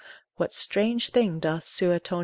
What 0.37 0.51
strange 0.51 1.11
thing 1.11 1.37
doth 1.39 1.67
Sueton. 1.67 2.19